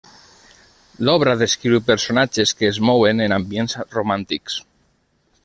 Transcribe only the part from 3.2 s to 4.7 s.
en ambients romàntics.